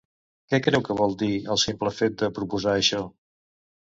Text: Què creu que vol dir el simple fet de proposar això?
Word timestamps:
Què 0.53 0.59
creu 0.67 0.83
que 0.87 0.95
vol 1.01 1.11
dir 1.23 1.29
el 1.55 1.59
simple 1.65 1.93
fet 1.99 2.17
de 2.21 2.31
proposar 2.39 2.75
això? 2.79 3.03